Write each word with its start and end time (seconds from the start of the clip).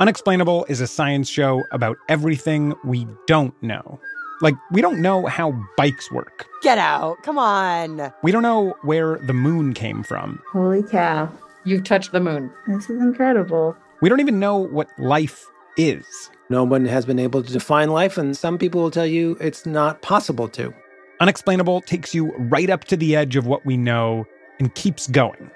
Unexplainable 0.00 0.64
is 0.68 0.80
a 0.80 0.86
science 0.86 1.28
show 1.28 1.64
about 1.72 1.96
everything 2.08 2.72
we 2.84 3.04
don't 3.26 3.60
know. 3.64 3.98
Like, 4.40 4.54
we 4.70 4.80
don't 4.80 5.02
know 5.02 5.26
how 5.26 5.60
bikes 5.76 6.08
work. 6.12 6.46
Get 6.62 6.78
out. 6.78 7.20
Come 7.24 7.36
on. 7.36 8.12
We 8.22 8.30
don't 8.30 8.44
know 8.44 8.76
where 8.82 9.18
the 9.18 9.32
moon 9.32 9.74
came 9.74 10.04
from. 10.04 10.40
Holy 10.52 10.84
cow. 10.84 11.28
You've 11.64 11.82
touched 11.82 12.12
the 12.12 12.20
moon. 12.20 12.48
This 12.68 12.88
is 12.88 13.02
incredible. 13.02 13.76
We 14.00 14.08
don't 14.08 14.20
even 14.20 14.38
know 14.38 14.56
what 14.56 14.88
life 15.00 15.44
is. 15.76 16.30
No 16.48 16.62
one 16.62 16.84
has 16.84 17.04
been 17.04 17.18
able 17.18 17.42
to 17.42 17.52
define 17.52 17.90
life, 17.90 18.16
and 18.16 18.36
some 18.36 18.56
people 18.56 18.80
will 18.80 18.92
tell 18.92 19.04
you 19.04 19.36
it's 19.40 19.66
not 19.66 20.00
possible 20.00 20.48
to. 20.50 20.72
Unexplainable 21.18 21.80
takes 21.80 22.14
you 22.14 22.32
right 22.36 22.70
up 22.70 22.84
to 22.84 22.96
the 22.96 23.16
edge 23.16 23.34
of 23.34 23.48
what 23.48 23.66
we 23.66 23.76
know 23.76 24.24
and 24.60 24.72
keeps 24.76 25.08
going. 25.08 25.50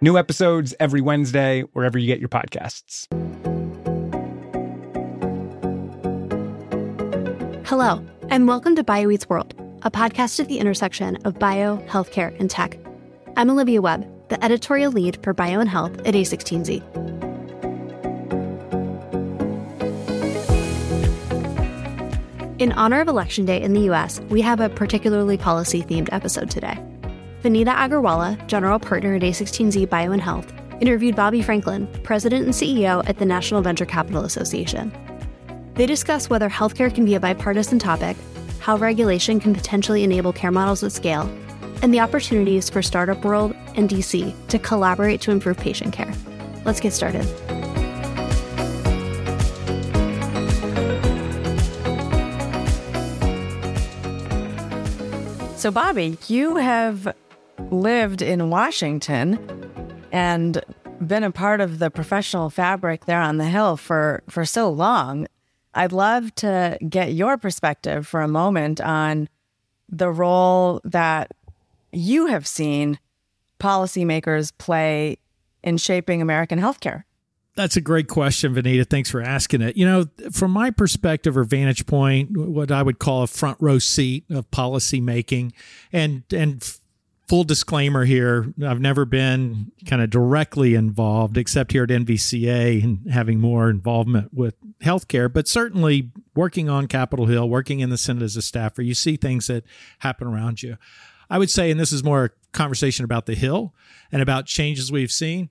New 0.00 0.16
episodes 0.16 0.72
every 0.78 1.00
Wednesday, 1.00 1.62
wherever 1.72 1.98
you 1.98 2.06
get 2.06 2.20
your 2.20 2.28
podcasts. 2.28 3.08
Hello, 7.66 8.00
and 8.28 8.46
welcome 8.46 8.76
to 8.76 8.84
BioEats 8.84 9.28
World, 9.28 9.52
a 9.82 9.90
podcast 9.90 10.38
at 10.38 10.46
the 10.46 10.60
intersection 10.60 11.16
of 11.24 11.36
bio, 11.40 11.78
healthcare, 11.88 12.38
and 12.38 12.48
tech. 12.48 12.78
I'm 13.36 13.50
Olivia 13.50 13.82
Webb, 13.82 14.06
the 14.28 14.42
editorial 14.44 14.92
lead 14.92 15.18
for 15.24 15.34
Bio 15.34 15.58
and 15.58 15.68
Health 15.68 15.98
at 16.06 16.14
A16Z. 16.14 16.80
In 22.60 22.70
honor 22.70 23.00
of 23.00 23.08
Election 23.08 23.44
Day 23.44 23.60
in 23.60 23.72
the 23.72 23.90
US, 23.90 24.20
we 24.28 24.42
have 24.42 24.60
a 24.60 24.68
particularly 24.68 25.36
policy 25.36 25.82
themed 25.82 26.08
episode 26.12 26.48
today. 26.48 26.78
Vineeta 27.42 27.74
Agarwala, 27.74 28.46
general 28.46 28.78
partner 28.78 29.16
at 29.16 29.22
A16Z 29.22 29.90
Bio 29.90 30.12
and 30.12 30.22
Health, 30.22 30.52
interviewed 30.80 31.16
Bobby 31.16 31.42
Franklin, 31.42 31.88
president 32.04 32.44
and 32.44 32.54
CEO 32.54 33.02
at 33.08 33.18
the 33.18 33.26
National 33.26 33.60
Venture 33.60 33.86
Capital 33.86 34.22
Association. 34.24 34.92
They 35.76 35.84
discuss 35.84 36.30
whether 36.30 36.48
healthcare 36.48 36.92
can 36.92 37.04
be 37.04 37.16
a 37.16 37.20
bipartisan 37.20 37.78
topic, 37.78 38.16
how 38.60 38.78
regulation 38.78 39.38
can 39.38 39.54
potentially 39.54 40.04
enable 40.04 40.32
care 40.32 40.50
models 40.50 40.82
at 40.82 40.90
scale, 40.90 41.30
and 41.82 41.92
the 41.92 42.00
opportunities 42.00 42.70
for 42.70 42.80
Startup 42.80 43.22
World 43.22 43.54
and 43.74 43.86
DC 43.86 44.34
to 44.48 44.58
collaborate 44.58 45.20
to 45.20 45.30
improve 45.30 45.58
patient 45.58 45.92
care. 45.92 46.12
Let's 46.64 46.80
get 46.80 46.94
started. 46.94 47.26
So, 55.58 55.70
Bobby, 55.70 56.16
you 56.26 56.56
have 56.56 57.14
lived 57.70 58.22
in 58.22 58.48
Washington 58.48 59.38
and 60.10 60.64
been 61.06 61.22
a 61.22 61.30
part 61.30 61.60
of 61.60 61.80
the 61.80 61.90
professional 61.90 62.48
fabric 62.48 63.04
there 63.04 63.20
on 63.20 63.36
the 63.36 63.44
Hill 63.44 63.76
for, 63.76 64.22
for 64.30 64.46
so 64.46 64.70
long. 64.70 65.26
I'd 65.76 65.92
love 65.92 66.34
to 66.36 66.78
get 66.88 67.12
your 67.12 67.36
perspective 67.36 68.06
for 68.06 68.22
a 68.22 68.28
moment 68.28 68.80
on 68.80 69.28
the 69.88 70.10
role 70.10 70.80
that 70.84 71.30
you 71.92 72.26
have 72.26 72.46
seen 72.46 72.98
policymakers 73.60 74.52
play 74.58 75.18
in 75.62 75.76
shaping 75.76 76.22
American 76.22 76.58
healthcare. 76.58 77.04
That's 77.56 77.76
a 77.76 77.80
great 77.80 78.08
question, 78.08 78.54
Vineeta. 78.54 78.86
Thanks 78.88 79.10
for 79.10 79.22
asking 79.22 79.62
it. 79.62 79.76
You 79.76 79.86
know, 79.86 80.06
from 80.30 80.50
my 80.50 80.70
perspective 80.70 81.36
or 81.36 81.44
vantage 81.44 81.86
point, 81.86 82.36
what 82.36 82.70
I 82.70 82.82
would 82.82 82.98
call 82.98 83.22
a 83.22 83.26
front 83.26 83.56
row 83.60 83.78
seat 83.78 84.24
of 84.30 84.50
policy 84.50 85.00
making, 85.00 85.52
and 85.92 86.22
and 86.32 86.62
full 87.28 87.44
disclaimer 87.44 88.04
here, 88.04 88.52
I've 88.64 88.80
never 88.80 89.04
been 89.04 89.72
kind 89.86 90.00
of 90.00 90.10
directly 90.10 90.74
involved, 90.74 91.36
except 91.36 91.72
here 91.72 91.82
at 91.82 91.90
NVCA 91.90 92.82
and 92.82 93.10
having 93.10 93.40
more 93.40 93.68
involvement 93.68 94.32
with 94.32 94.54
healthcare, 94.80 95.32
but 95.32 95.48
certainly 95.48 96.12
working 96.34 96.68
on 96.68 96.86
Capitol 96.86 97.26
Hill, 97.26 97.48
working 97.48 97.80
in 97.80 97.90
the 97.90 97.98
Senate 97.98 98.22
as 98.22 98.36
a 98.36 98.42
staffer, 98.42 98.82
you 98.82 98.94
see 98.94 99.16
things 99.16 99.48
that 99.48 99.64
happen 100.00 100.28
around 100.28 100.62
you. 100.62 100.76
I 101.28 101.38
would 101.38 101.50
say, 101.50 101.70
and 101.70 101.80
this 101.80 101.92
is 101.92 102.04
more 102.04 102.24
a 102.26 102.30
conversation 102.52 103.04
about 103.04 103.26
the 103.26 103.34
Hill 103.34 103.74
and 104.12 104.22
about 104.22 104.46
changes 104.46 104.92
we've 104.92 105.10
seen 105.10 105.50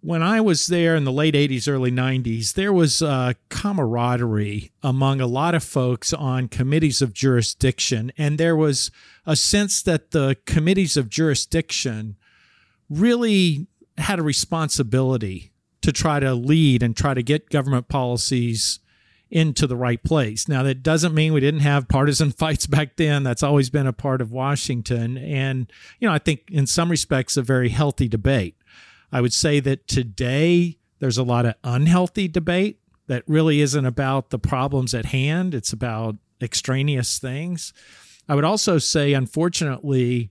when 0.00 0.22
I 0.22 0.40
was 0.40 0.68
there 0.68 0.94
in 0.94 1.04
the 1.04 1.12
late 1.12 1.34
80s, 1.34 1.68
early 1.68 1.90
90s, 1.90 2.54
there 2.54 2.72
was 2.72 3.02
uh, 3.02 3.32
camaraderie 3.48 4.70
among 4.82 5.20
a 5.20 5.26
lot 5.26 5.54
of 5.54 5.64
folks 5.64 6.12
on 6.12 6.48
committees 6.48 7.02
of 7.02 7.12
jurisdiction. 7.12 8.12
And 8.16 8.38
there 8.38 8.56
was 8.56 8.90
a 9.26 9.34
sense 9.34 9.82
that 9.82 10.12
the 10.12 10.36
committees 10.46 10.96
of 10.96 11.08
jurisdiction 11.08 12.16
really 12.88 13.66
had 13.98 14.20
a 14.20 14.22
responsibility 14.22 15.52
to 15.82 15.92
try 15.92 16.20
to 16.20 16.34
lead 16.34 16.82
and 16.82 16.96
try 16.96 17.14
to 17.14 17.22
get 17.22 17.50
government 17.50 17.88
policies 17.88 18.78
into 19.30 19.66
the 19.66 19.76
right 19.76 20.02
place. 20.02 20.48
Now, 20.48 20.62
that 20.62 20.82
doesn't 20.82 21.14
mean 21.14 21.32
we 21.32 21.40
didn't 21.40 21.60
have 21.60 21.88
partisan 21.88 22.30
fights 22.38 22.66
back 22.66 22.96
then. 22.96 23.24
That's 23.24 23.42
always 23.42 23.68
been 23.68 23.86
a 23.86 23.92
part 23.92 24.20
of 24.20 24.32
Washington. 24.32 25.18
And, 25.18 25.70
you 25.98 26.08
know, 26.08 26.14
I 26.14 26.18
think 26.18 26.44
in 26.50 26.66
some 26.66 26.90
respects, 26.90 27.36
a 27.36 27.42
very 27.42 27.68
healthy 27.68 28.08
debate. 28.08 28.54
I 29.12 29.20
would 29.20 29.32
say 29.32 29.60
that 29.60 29.88
today 29.88 30.78
there's 30.98 31.18
a 31.18 31.22
lot 31.22 31.46
of 31.46 31.54
unhealthy 31.64 32.28
debate 32.28 32.80
that 33.06 33.24
really 33.26 33.60
isn't 33.60 33.86
about 33.86 34.30
the 34.30 34.38
problems 34.38 34.94
at 34.94 35.06
hand, 35.06 35.54
it's 35.54 35.72
about 35.72 36.16
extraneous 36.40 37.18
things. 37.18 37.72
I 38.28 38.34
would 38.34 38.44
also 38.44 38.78
say, 38.78 39.14
unfortunately, 39.14 40.30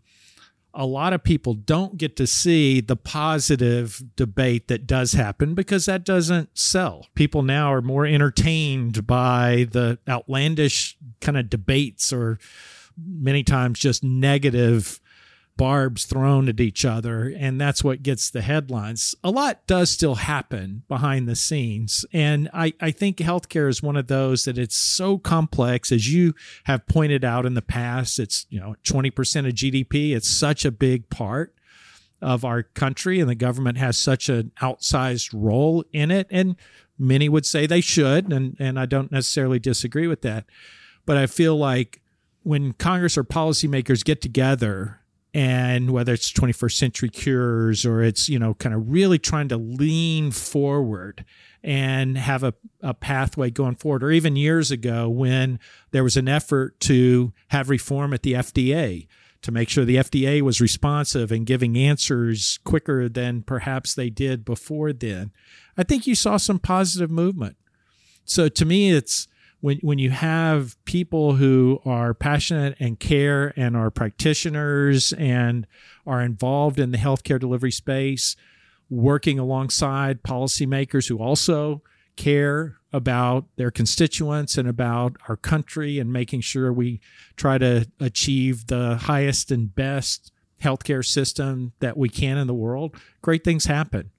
a 0.73 0.85
lot 0.85 1.11
of 1.11 1.23
people 1.23 1.55
don't 1.55 1.97
get 1.97 2.15
to 2.17 2.27
see 2.27 2.81
the 2.81 2.95
positive 2.95 4.03
debate 4.15 4.67
that 4.67 4.85
does 4.85 5.13
happen 5.13 5.55
because 5.55 5.87
that 5.87 6.03
doesn't 6.03 6.55
sell. 6.55 7.07
People 7.15 7.41
now 7.41 7.73
are 7.73 7.81
more 7.81 8.05
entertained 8.05 9.07
by 9.07 9.67
the 9.71 9.97
outlandish 10.07 10.95
kind 11.19 11.37
of 11.37 11.49
debates 11.49 12.13
or 12.13 12.37
many 12.95 13.43
times 13.43 13.79
just 13.79 14.03
negative 14.03 14.99
barbs 15.57 16.05
thrown 16.05 16.47
at 16.47 16.59
each 16.59 16.85
other, 16.85 17.33
and 17.37 17.59
that's 17.59 17.83
what 17.83 18.03
gets 18.03 18.29
the 18.29 18.41
headlines. 18.41 19.15
A 19.23 19.31
lot 19.31 19.65
does 19.67 19.89
still 19.89 20.15
happen 20.15 20.83
behind 20.87 21.27
the 21.27 21.35
scenes, 21.35 22.05
and 22.13 22.49
I, 22.53 22.73
I 22.79 22.91
think 22.91 23.17
healthcare 23.17 23.67
is 23.67 23.83
one 23.83 23.97
of 23.97 24.07
those 24.07 24.45
that 24.45 24.57
it's 24.57 24.75
so 24.75 25.17
complex, 25.17 25.91
as 25.91 26.13
you 26.13 26.33
have 26.65 26.87
pointed 26.87 27.25
out 27.25 27.45
in 27.45 27.55
the 27.55 27.61
past. 27.61 28.19
It's 28.19 28.45
you 28.49 28.59
know 28.59 28.75
twenty 28.83 29.09
percent 29.09 29.47
of 29.47 29.53
GDP. 29.53 30.15
It's 30.15 30.29
such 30.29 30.63
a 30.63 30.71
big 30.71 31.09
part 31.09 31.55
of 32.21 32.45
our 32.45 32.63
country, 32.63 33.19
and 33.19 33.29
the 33.29 33.35
government 33.35 33.77
has 33.77 33.97
such 33.97 34.29
an 34.29 34.51
outsized 34.61 35.31
role 35.33 35.83
in 35.91 36.11
it. 36.11 36.27
And 36.29 36.55
many 36.97 37.27
would 37.27 37.45
say 37.45 37.65
they 37.65 37.81
should, 37.81 38.31
and 38.31 38.55
and 38.59 38.79
I 38.79 38.85
don't 38.85 39.11
necessarily 39.11 39.59
disagree 39.59 40.07
with 40.07 40.21
that, 40.21 40.45
but 41.05 41.17
I 41.17 41.25
feel 41.25 41.57
like 41.57 42.01
when 42.43 42.71
Congress 42.73 43.17
or 43.17 43.25
policymakers 43.25 44.05
get 44.05 44.21
together 44.21 45.01
and 45.37 45.91
whether 45.91 46.13
it's 46.13 46.31
21st 46.31 46.71
century 46.71 47.09
cures 47.09 47.85
or 47.85 48.01
it's 48.01 48.27
you 48.27 48.39
know 48.39 48.55
kind 48.55 48.73
of 48.73 48.89
really 48.89 49.19
trying 49.19 49.47
to 49.47 49.55
lean 49.55 50.31
forward 50.31 51.23
and 51.63 52.17
have 52.17 52.43
a, 52.43 52.55
a 52.81 52.95
pathway 52.95 53.51
going 53.51 53.75
forward. 53.75 54.03
Or 54.03 54.09
even 54.09 54.35
years 54.35 54.71
ago 54.71 55.07
when 55.07 55.59
there 55.91 56.03
was 56.03 56.17
an 56.17 56.27
effort 56.27 56.79
to 56.81 57.33
have 57.49 57.69
reform 57.69 58.15
at 58.15 58.23
the 58.23 58.33
fda 58.33 59.07
to 59.43 59.51
make 59.51 59.69
sure 59.69 59.85
the 59.85 59.97
fda 59.97 60.41
was 60.41 60.59
responsive 60.59 61.31
and 61.31 61.45
giving 61.45 61.77
answers 61.77 62.57
quicker 62.63 63.07
than 63.07 63.43
perhaps 63.43 63.93
they 63.93 64.09
did 64.09 64.43
before 64.43 64.91
then 64.91 65.31
i 65.77 65.83
think 65.83 66.07
you 66.07 66.15
saw 66.15 66.37
some 66.37 66.57
positive 66.57 67.11
movement. 67.11 67.57
So 68.25 68.49
to 68.49 68.65
me 68.65 68.89
it's 68.91 69.27
when 69.59 69.77
when 69.81 69.99
you 69.99 70.09
have 70.11 70.75
people 70.85 71.35
who 71.35 71.79
are 71.85 72.13
passionate 72.13 72.75
and 72.79 72.99
care 72.99 73.53
and 73.55 73.75
are 73.75 73.89
practitioners 73.89 75.13
and 75.13 75.65
are 76.05 76.21
involved 76.21 76.79
in 76.79 76.91
the 76.91 76.97
healthcare 76.97 77.39
delivery 77.39 77.71
space, 77.71 78.35
working 78.89 79.39
alongside 79.39 80.23
policymakers 80.23 81.09
who 81.09 81.17
also 81.17 81.81
care 82.15 82.77
about 82.93 83.45
their 83.57 83.71
constituents 83.71 84.57
and 84.57 84.67
about 84.67 85.17
our 85.27 85.35
country 85.35 85.99
and 85.99 86.11
making 86.11 86.41
sure 86.41 86.71
we 86.71 86.99
try 87.35 87.57
to 87.57 87.87
achieve 87.99 88.67
the 88.67 88.95
highest 88.95 89.51
and 89.51 89.75
best 89.75 90.31
healthcare 90.61 91.05
system 91.05 91.73
that 91.79 91.97
we 91.97 92.09
can 92.09 92.37
in 92.37 92.47
the 92.47 92.53
world, 92.53 92.95
great 93.21 93.43
things 93.43 93.65
happen. 93.65 94.11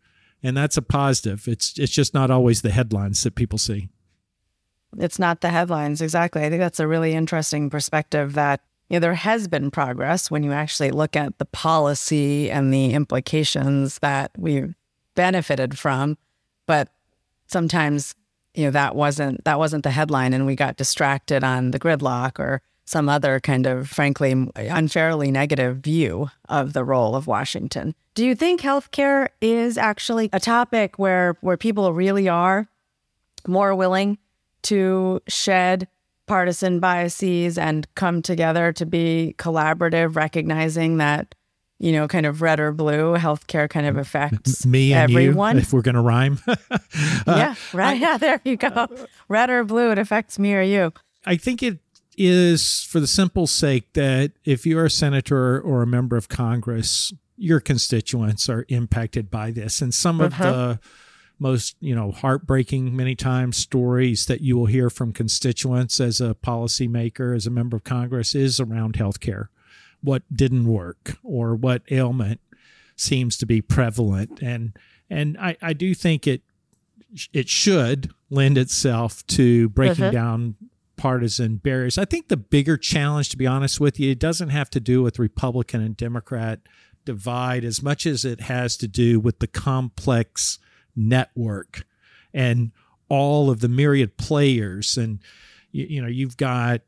And 0.42 0.56
that's 0.56 0.76
a 0.76 0.82
positive. 0.82 1.48
It's 1.48 1.76
it's 1.78 1.92
just 1.92 2.14
not 2.14 2.30
always 2.30 2.62
the 2.62 2.70
headlines 2.70 3.22
that 3.24 3.34
people 3.34 3.58
see. 3.58 3.88
It's 4.96 5.18
not 5.18 5.40
the 5.40 5.50
headlines 5.50 6.00
exactly. 6.00 6.44
I 6.44 6.50
think 6.50 6.60
that's 6.60 6.80
a 6.80 6.88
really 6.88 7.12
interesting 7.12 7.68
perspective 7.68 8.34
that 8.34 8.60
you 8.88 8.96
know, 8.96 9.00
there 9.00 9.14
has 9.14 9.48
been 9.48 9.70
progress 9.70 10.30
when 10.30 10.42
you 10.42 10.52
actually 10.52 10.90
look 10.90 11.14
at 11.14 11.36
the 11.38 11.44
policy 11.44 12.50
and 12.50 12.72
the 12.72 12.94
implications 12.94 13.98
that 13.98 14.30
we've 14.36 14.74
benefited 15.14 15.78
from, 15.78 16.16
but 16.66 16.88
sometimes 17.48 18.14
you 18.54 18.64
know 18.64 18.70
that 18.70 18.96
wasn't 18.96 19.44
that 19.44 19.58
wasn't 19.58 19.84
the 19.84 19.90
headline 19.90 20.32
and 20.32 20.46
we 20.46 20.56
got 20.56 20.76
distracted 20.76 21.44
on 21.44 21.70
the 21.70 21.78
gridlock 21.78 22.38
or 22.38 22.62
some 22.84 23.08
other 23.08 23.38
kind 23.38 23.66
of 23.66 23.88
frankly 23.88 24.34
unfairly 24.56 25.30
negative 25.30 25.76
view 25.78 26.30
of 26.48 26.72
the 26.72 26.84
role 26.84 27.14
of 27.14 27.26
Washington. 27.26 27.94
Do 28.14 28.24
you 28.24 28.34
think 28.34 28.62
healthcare 28.62 29.28
is 29.40 29.76
actually 29.76 30.30
a 30.32 30.40
topic 30.40 30.98
where 30.98 31.36
where 31.40 31.56
people 31.56 31.92
really 31.92 32.28
are 32.28 32.68
more 33.46 33.74
willing 33.74 34.18
to 34.68 35.20
shed 35.28 35.88
partisan 36.26 36.80
biases 36.80 37.58
and 37.58 37.92
come 37.94 38.22
together 38.22 38.72
to 38.74 38.86
be 38.86 39.34
collaborative, 39.38 40.16
recognizing 40.16 40.98
that 40.98 41.34
you 41.80 41.92
know, 41.92 42.08
kind 42.08 42.26
of 42.26 42.42
red 42.42 42.58
or 42.58 42.72
blue 42.72 43.16
healthcare 43.16 43.70
kind 43.70 43.86
of 43.86 43.96
affects 43.96 44.66
me 44.66 44.92
and 44.92 45.10
everyone. 45.10 45.56
You, 45.56 45.62
if 45.62 45.72
we're 45.72 45.82
going 45.82 45.94
to 45.94 46.00
rhyme. 46.00 46.40
uh, 46.48 46.56
yeah, 47.26 47.54
right. 47.72 47.90
I, 47.90 47.92
yeah, 48.00 48.18
there 48.18 48.40
you 48.44 48.56
go. 48.56 48.88
Red 49.28 49.48
or 49.48 49.64
blue, 49.64 49.92
it 49.92 49.98
affects 49.98 50.38
me 50.38 50.54
or 50.54 50.62
you. 50.62 50.92
I 51.24 51.36
think 51.36 51.62
it 51.62 51.78
is 52.16 52.82
for 52.82 52.98
the 52.98 53.06
simple 53.06 53.46
sake 53.46 53.92
that 53.92 54.32
if 54.44 54.66
you're 54.66 54.86
a 54.86 54.90
senator 54.90 55.60
or 55.60 55.82
a 55.82 55.86
member 55.86 56.16
of 56.16 56.28
Congress, 56.28 57.12
your 57.36 57.60
constituents 57.60 58.48
are 58.48 58.64
impacted 58.68 59.30
by 59.30 59.52
this. 59.52 59.80
And 59.80 59.94
some 59.94 60.20
uh-huh. 60.20 60.44
of 60.44 60.52
the 60.52 60.80
most, 61.38 61.76
you 61.80 61.94
know, 61.94 62.10
heartbreaking 62.10 62.96
many 62.96 63.14
times 63.14 63.56
stories 63.56 64.26
that 64.26 64.40
you 64.40 64.56
will 64.56 64.66
hear 64.66 64.90
from 64.90 65.12
constituents 65.12 66.00
as 66.00 66.20
a 66.20 66.34
policymaker, 66.34 67.34
as 67.34 67.46
a 67.46 67.50
member 67.50 67.76
of 67.76 67.84
Congress 67.84 68.34
is 68.34 68.60
around 68.60 68.94
healthcare 68.94 69.48
what 70.00 70.22
didn't 70.34 70.66
work 70.66 71.16
or 71.22 71.54
what 71.54 71.82
ailment 71.90 72.40
seems 72.96 73.36
to 73.36 73.46
be 73.46 73.60
prevalent 73.60 74.42
and 74.42 74.76
and 75.10 75.38
I, 75.38 75.56
I 75.62 75.72
do 75.72 75.94
think 75.94 76.26
it 76.26 76.42
it 77.32 77.48
should 77.48 78.10
lend 78.30 78.58
itself 78.58 79.26
to 79.28 79.70
breaking 79.70 80.04
uh-huh. 80.04 80.12
down 80.12 80.56
partisan 80.98 81.56
barriers. 81.56 81.96
I 81.96 82.04
think 82.04 82.28
the 82.28 82.36
bigger 82.36 82.76
challenge, 82.76 83.30
to 83.30 83.38
be 83.38 83.46
honest 83.46 83.80
with 83.80 83.98
you, 83.98 84.10
it 84.10 84.18
doesn't 84.18 84.50
have 84.50 84.68
to 84.70 84.80
do 84.80 85.02
with 85.02 85.18
Republican 85.18 85.80
and 85.80 85.96
Democrat 85.96 86.60
divide 87.06 87.64
as 87.64 87.82
much 87.82 88.04
as 88.04 88.26
it 88.26 88.42
has 88.42 88.76
to 88.78 88.88
do 88.88 89.18
with 89.18 89.38
the 89.38 89.46
complex 89.46 90.58
network 90.98 91.86
and 92.34 92.72
all 93.08 93.50
of 93.50 93.60
the 93.60 93.68
myriad 93.68 94.16
players. 94.16 94.98
And, 94.98 95.20
you, 95.72 95.86
you 95.86 96.02
know, 96.02 96.08
you've 96.08 96.36
got 96.36 96.82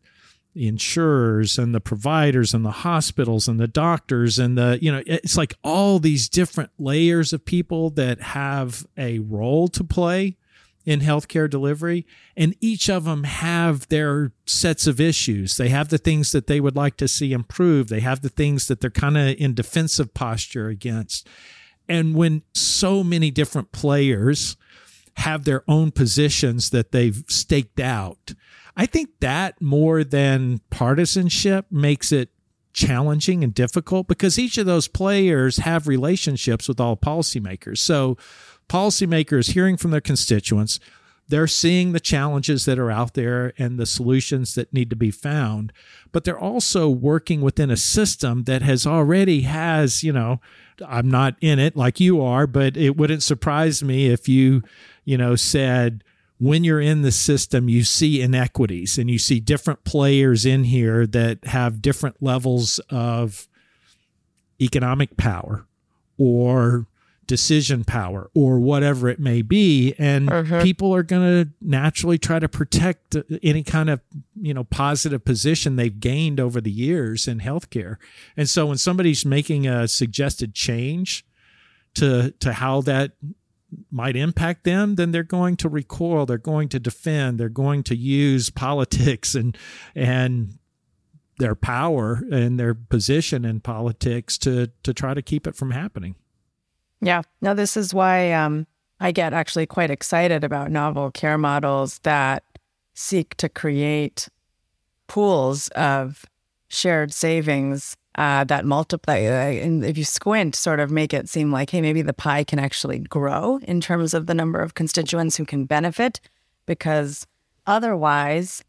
the 0.55 0.67
insurers 0.67 1.59
and 1.59 1.75
the 1.75 1.81
providers 1.81 2.53
and 2.53 2.65
the 2.65 2.71
hospitals 2.71 3.47
and 3.47 3.61
the 3.61 3.69
doctors 3.69 4.37
and 4.37 4.59
the 4.59 4.81
you 4.83 4.91
know 4.91 5.01
it's 5.07 5.37
like 5.37 5.55
all 5.63 6.01
these 6.01 6.29
different 6.29 6.71
layers 6.77 7.33
of 7.33 7.45
people 7.45 7.89
that 7.91 8.21
have 8.21 8.85
a 8.97 9.21
role 9.21 9.69
to 9.69 9.85
play 9.85 10.37
in 10.85 11.01
healthcare 11.01 11.49
delivery. 11.49 12.07
And 12.37 12.57
each 12.61 12.89
of 12.89 13.05
them 13.05 13.25
have 13.25 13.89
their 13.89 14.33
sets 14.47 14.87
of 14.87 15.01
issues. 15.01 15.57
They 15.57 15.69
have 15.69 15.89
the 15.89 15.99
things 15.99 16.33
that 16.33 16.47
they 16.47 16.61
would 16.61 16.77
like 16.77 16.97
to 16.97 17.09
see 17.09 17.33
improve 17.33 17.89
they 17.89 18.01
have 18.01 18.23
the 18.23 18.29
things 18.29 18.67
that 18.67 18.81
they're 18.81 18.91
kind 18.91 19.17
of 19.17 19.37
in 19.39 19.55
defensive 19.55 20.15
posture 20.15 20.69
against 20.69 21.29
and 21.91 22.15
when 22.15 22.43
so 22.55 23.05
many 23.05 23.31
different 23.31 23.73
players 23.73 24.57
have 25.17 25.45
their 25.45 25.63
own 25.69 25.91
positions 25.91 26.71
that 26.71 26.93
they've 26.93 27.25
staked 27.29 27.81
out 27.81 28.33
I 28.77 28.87
think 28.87 29.11
that 29.21 29.61
more 29.61 30.05
than 30.05 30.61
partisanship 30.71 31.67
makes 31.71 32.13
it 32.13 32.31
challenging 32.73 33.45
and 33.45 33.53
difficult 33.53 34.07
because 34.07 34.39
each 34.39 34.57
of 34.57 34.67
those 34.67 34.89
players 34.89 35.59
have 35.59 35.87
relationships 35.87 36.69
with 36.69 36.81
all 36.81 36.97
policymakers. 36.97 37.79
So 37.79 38.17
policymakers 38.69 39.53
hearing 39.53 39.77
from 39.77 39.91
their 39.91 40.01
constituents, 40.01 40.79
they're 41.31 41.47
seeing 41.47 41.93
the 41.93 42.01
challenges 42.01 42.65
that 42.65 42.79
are 42.79 42.91
out 42.91 43.15
there 43.15 43.53
and 43.57 43.79
the 43.79 43.87
solutions 43.87 44.55
that 44.55 44.73
need 44.73 44.91
to 44.91 44.97
be 44.97 45.11
found, 45.11 45.73
but 46.13 46.25
they're 46.25 46.39
also 46.39 46.89
working 46.89 47.41
within 47.41 47.71
a 47.71 47.77
system 47.77 48.45
that 48.45 48.63
has 48.63 48.87
already 48.87 49.43
has, 49.43 50.03
you 50.03 50.13
know, 50.13 50.41
I'm 50.87 51.11
not 51.11 51.37
in 51.41 51.59
it 51.59 51.77
like 51.77 52.01
you 52.01 52.21
are, 52.21 52.47
but 52.47 52.77
it 52.77 52.97
wouldn't 52.97 53.23
surprise 53.23 53.83
me 53.83 54.09
if 54.09 54.29
you, 54.29 54.63
you 55.05 55.17
know, 55.17 55.37
said 55.37 56.03
when 56.39 56.65
you're 56.65 56.81
in 56.81 57.03
the 57.03 57.13
system, 57.13 57.69
you 57.69 57.85
see 57.85 58.21
inequities 58.21 58.99
and 58.99 59.11
you 59.11 59.19
see 59.19 59.41
different 59.41 59.85
players 59.85 60.47
in 60.47 60.65
here 60.65 61.07
that 61.07 61.45
have 61.45 61.83
different 61.83 62.23
levels 62.23 62.81
of 62.89 63.47
economic 64.61 65.17
power 65.17 65.67
or 66.19 66.87
decision 67.31 67.85
power 67.85 68.29
or 68.35 68.59
whatever 68.59 69.09
it 69.09 69.21
may 69.21 69.41
be 69.41 69.95
and 70.01 70.29
uh-huh. 70.29 70.61
people 70.65 70.93
are 70.93 71.05
going 71.05 71.23
to 71.23 71.49
naturally 71.61 72.19
try 72.19 72.41
to 72.41 72.49
protect 72.49 73.15
any 73.41 73.63
kind 73.63 73.89
of 73.89 74.01
you 74.35 74.53
know 74.53 74.65
positive 74.65 75.25
position 75.25 75.77
they've 75.77 76.01
gained 76.01 76.41
over 76.41 76.61
the 76.61 76.73
years 76.73 77.29
in 77.29 77.39
healthcare 77.39 77.99
and 78.37 78.51
so 78.51 78.67
when 78.67 78.77
somebody's 78.77 79.25
making 79.25 79.65
a 79.65 79.87
suggested 79.87 80.57
change 80.57 81.25
to 81.95 82.33
to 82.41 82.53
how 82.53 82.81
that 82.81 83.13
might 83.89 84.17
impact 84.17 84.65
them, 84.65 84.97
then 84.97 85.13
they're 85.13 85.23
going 85.23 85.57
to 85.57 85.69
recoil, 85.69 86.27
they're 86.27 86.39
going 86.39 86.69
to 86.69 86.81
defend, 86.81 87.39
they're 87.39 87.49
going 87.49 87.85
to 87.85 87.97
use 87.97 88.51
politics 88.67 89.37
and 89.37 89.57
and 89.95 90.59
their 91.39 91.55
power 91.55 92.23
and 92.33 92.59
their 92.59 92.75
position 92.75 93.45
in 93.45 93.61
politics 93.61 94.37
to 94.39 94.71
to 94.83 94.93
try 94.93 95.15
to 95.15 95.23
keep 95.23 95.47
it 95.47 95.55
from 95.55 95.71
happening. 95.71 96.17
Yeah. 97.01 97.23
No, 97.41 97.55
this 97.55 97.77
is 97.77 97.95
why 97.95 98.33
um, 98.33 98.67
I 99.01 99.13
get 99.13 99.33
actually 99.33 99.67
quite 99.67 99.91
excited 99.91 100.45
about 100.45 100.71
novel 100.71 101.11
care 101.11 101.39
models 101.39 101.99
that 102.01 102.45
seek 102.95 103.35
to 103.37 103.49
create 103.49 104.29
pools 105.07 105.69
of 105.69 106.25
shared 106.69 107.13
savings 107.13 107.97
uh, 108.17 108.45
that 108.45 108.65
multiply. 108.65 109.19
Uh, 109.25 109.65
and 109.65 109.85
if 109.85 109.97
you 109.97 110.05
squint, 110.05 110.55
sort 110.55 110.81
of 110.81 110.91
make 110.91 111.15
it 111.15 111.29
seem 111.29 111.51
like, 111.51 111.71
hey, 111.71 111.81
maybe 111.81 112.03
the 112.03 112.13
pie 112.13 112.45
can 112.45 112.59
actually 112.59 112.99
grow 112.99 113.59
in 113.63 113.81
terms 113.81 114.15
of 114.15 114.27
the 114.27 114.35
number 114.35 114.61
of 114.61 114.75
constituents 114.75 115.37
who 115.37 115.45
can 115.45 115.65
benefit, 115.65 116.21
because 116.67 117.27
otherwise, 117.67 118.63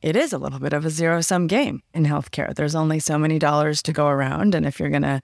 it 0.00 0.16
is 0.16 0.32
a 0.32 0.38
little 0.38 0.58
bit 0.58 0.72
of 0.72 0.84
a 0.84 0.90
zero 0.90 1.20
sum 1.20 1.46
game 1.46 1.82
in 1.94 2.04
healthcare. 2.04 2.54
There's 2.54 2.74
only 2.74 2.98
so 2.98 3.18
many 3.18 3.38
dollars 3.38 3.82
to 3.82 3.92
go 3.92 4.08
around. 4.08 4.54
And 4.54 4.66
if 4.66 4.80
you're 4.80 4.90
going 4.90 5.02
to 5.02 5.22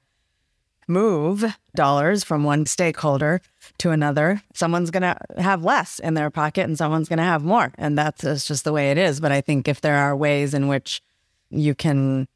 move 0.88 1.44
dollars 1.76 2.24
from 2.24 2.44
one 2.44 2.66
stakeholder 2.66 3.40
to 3.78 3.90
another, 3.90 4.42
someone's 4.54 4.90
going 4.90 5.02
to 5.02 5.16
have 5.36 5.62
less 5.62 5.98
in 5.98 6.14
their 6.14 6.30
pocket 6.30 6.62
and 6.62 6.76
someone's 6.76 7.08
going 7.08 7.18
to 7.18 7.22
have 7.22 7.44
more. 7.44 7.72
And 7.76 7.96
that's 7.96 8.22
just 8.46 8.64
the 8.64 8.72
way 8.72 8.90
it 8.90 8.98
is. 8.98 9.20
But 9.20 9.32
I 9.32 9.40
think 9.40 9.68
if 9.68 9.80
there 9.80 9.96
are 9.96 10.16
ways 10.16 10.54
in 10.54 10.66
which 10.68 11.02
you 11.50 11.74
can 11.74 12.26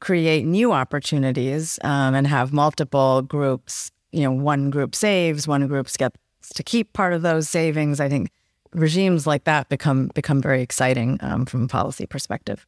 create 0.00 0.44
new 0.44 0.72
opportunities 0.72 1.78
um, 1.82 2.14
and 2.14 2.26
have 2.26 2.52
multiple 2.52 3.22
groups. 3.22 3.90
You 4.12 4.22
know, 4.22 4.32
one 4.32 4.70
group 4.70 4.94
saves, 4.94 5.46
one 5.46 5.66
group 5.66 5.88
gets 5.96 6.16
to 6.54 6.62
keep 6.62 6.92
part 6.92 7.12
of 7.12 7.22
those 7.22 7.48
savings. 7.48 8.00
I 8.00 8.08
think 8.08 8.30
regimes 8.72 9.26
like 9.26 9.44
that 9.44 9.68
become 9.68 10.08
become 10.14 10.40
very 10.40 10.62
exciting 10.62 11.18
um, 11.20 11.46
from 11.46 11.64
a 11.64 11.68
policy 11.68 12.06
perspective. 12.06 12.66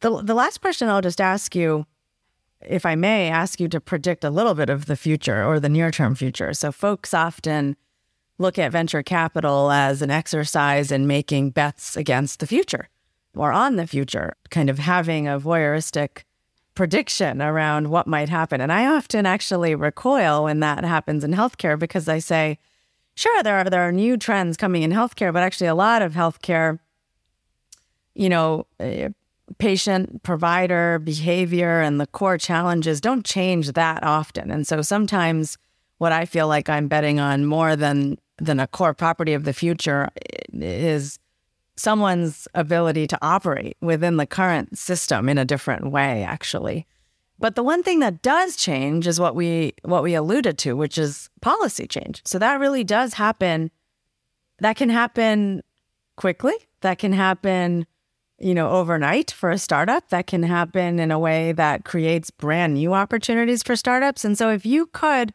The 0.00 0.22
the 0.22 0.34
last 0.34 0.60
question 0.60 0.88
I'll 0.88 1.00
just 1.00 1.20
ask 1.20 1.54
you, 1.54 1.86
if 2.66 2.86
I 2.86 2.94
may, 2.94 3.28
ask 3.28 3.60
you 3.60 3.68
to 3.68 3.80
predict 3.80 4.24
a 4.24 4.30
little 4.30 4.54
bit 4.54 4.70
of 4.70 4.86
the 4.86 4.96
future 4.96 5.44
or 5.44 5.60
the 5.60 5.68
near 5.68 5.90
term 5.90 6.14
future. 6.14 6.52
So 6.54 6.72
folks 6.72 7.14
often 7.14 7.76
look 8.38 8.58
at 8.58 8.72
venture 8.72 9.02
capital 9.02 9.70
as 9.70 10.02
an 10.02 10.10
exercise 10.10 10.90
in 10.90 11.06
making 11.06 11.50
bets 11.50 11.96
against 11.96 12.40
the 12.40 12.46
future 12.46 12.88
or 13.34 13.52
on 13.52 13.76
the 13.76 13.86
future, 13.86 14.34
kind 14.50 14.68
of 14.68 14.78
having 14.78 15.26
a 15.26 15.40
voyeuristic 15.40 16.24
prediction 16.74 17.40
around 17.42 17.88
what 17.88 18.06
might 18.06 18.28
happen. 18.28 18.60
And 18.60 18.72
I 18.72 18.86
often 18.86 19.26
actually 19.26 19.74
recoil 19.74 20.44
when 20.44 20.60
that 20.60 20.84
happens 20.84 21.24
in 21.24 21.32
healthcare 21.32 21.78
because 21.78 22.08
I 22.08 22.18
say, 22.18 22.58
sure, 23.14 23.42
there 23.42 23.58
are 23.58 23.64
there 23.64 23.86
are 23.86 23.92
new 23.92 24.16
trends 24.16 24.56
coming 24.56 24.82
in 24.82 24.90
healthcare, 24.90 25.32
but 25.32 25.42
actually 25.42 25.66
a 25.66 25.74
lot 25.74 26.02
of 26.02 26.14
healthcare, 26.14 26.78
you 28.14 28.28
know, 28.28 28.66
eh, 28.80 29.08
patient 29.58 30.22
provider 30.22 30.98
behavior 30.98 31.80
and 31.80 32.00
the 32.00 32.06
core 32.06 32.38
challenges 32.38 33.00
don't 33.00 33.24
change 33.24 33.72
that 33.72 34.02
often. 34.02 34.50
And 34.50 34.66
so 34.66 34.82
sometimes 34.82 35.58
what 35.98 36.12
I 36.12 36.24
feel 36.24 36.48
like 36.48 36.68
I'm 36.68 36.88
betting 36.88 37.20
on 37.20 37.46
more 37.46 37.76
than 37.76 38.18
than 38.38 38.58
a 38.58 38.66
core 38.66 38.94
property 38.94 39.34
of 39.34 39.44
the 39.44 39.52
future 39.52 40.08
is 40.52 41.18
someone's 41.76 42.48
ability 42.54 43.06
to 43.06 43.18
operate 43.22 43.76
within 43.80 44.16
the 44.16 44.26
current 44.26 44.76
system 44.76 45.28
in 45.28 45.38
a 45.38 45.44
different 45.44 45.90
way, 45.90 46.24
actually. 46.24 46.86
But 47.38 47.54
the 47.54 47.62
one 47.62 47.82
thing 47.82 48.00
that 48.00 48.22
does 48.22 48.56
change 48.56 49.06
is 49.06 49.18
what 49.18 49.34
we 49.34 49.74
what 49.82 50.02
we 50.02 50.14
alluded 50.14 50.58
to, 50.58 50.76
which 50.76 50.98
is 50.98 51.28
policy 51.40 51.86
change. 51.86 52.22
So 52.24 52.38
that 52.38 52.60
really 52.60 52.84
does 52.84 53.14
happen. 53.14 53.70
That 54.58 54.76
can 54.76 54.90
happen 54.90 55.62
quickly. 56.16 56.54
That 56.82 56.98
can 56.98 57.12
happen, 57.12 57.86
you 58.42 58.54
know, 58.54 58.70
overnight 58.70 59.30
for 59.30 59.50
a 59.50 59.58
startup. 59.58 60.08
That 60.08 60.26
can 60.26 60.42
happen 60.42 60.98
in 60.98 61.10
a 61.10 61.18
way 61.18 61.52
that 61.52 61.84
creates 61.84 62.30
brand 62.30 62.74
new 62.74 62.92
opportunities 62.92 63.62
for 63.62 63.76
startups. 63.76 64.24
And 64.24 64.36
so 64.36 64.50
if 64.50 64.66
you 64.66 64.86
could 64.86 65.32